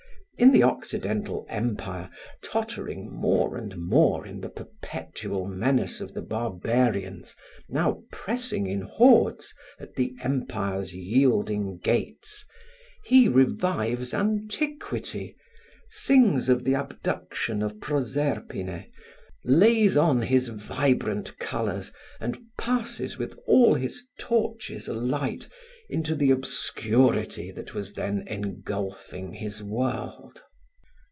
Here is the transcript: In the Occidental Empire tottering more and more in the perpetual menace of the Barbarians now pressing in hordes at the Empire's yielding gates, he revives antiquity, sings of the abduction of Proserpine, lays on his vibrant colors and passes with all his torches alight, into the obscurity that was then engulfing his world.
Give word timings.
In 0.37 0.51
the 0.51 0.63
Occidental 0.63 1.45
Empire 1.49 2.09
tottering 2.43 3.11
more 3.13 3.55
and 3.55 3.75
more 3.77 4.25
in 4.25 4.41
the 4.41 4.49
perpetual 4.49 5.45
menace 5.45 6.01
of 6.01 6.15
the 6.15 6.23
Barbarians 6.23 7.35
now 7.69 8.01
pressing 8.11 8.65
in 8.65 8.81
hordes 8.81 9.53
at 9.79 9.93
the 9.93 10.15
Empire's 10.23 10.95
yielding 10.95 11.77
gates, 11.77 12.43
he 13.05 13.27
revives 13.29 14.15
antiquity, 14.15 15.35
sings 15.89 16.49
of 16.49 16.63
the 16.63 16.73
abduction 16.73 17.61
of 17.61 17.79
Proserpine, 17.79 18.87
lays 19.45 19.95
on 19.95 20.23
his 20.23 20.47
vibrant 20.47 21.37
colors 21.37 21.93
and 22.19 22.39
passes 22.57 23.15
with 23.15 23.37
all 23.45 23.75
his 23.75 24.07
torches 24.17 24.87
alight, 24.87 25.47
into 25.89 26.15
the 26.15 26.31
obscurity 26.31 27.51
that 27.51 27.73
was 27.73 27.95
then 27.95 28.23
engulfing 28.29 29.33
his 29.33 29.61
world. 29.61 30.41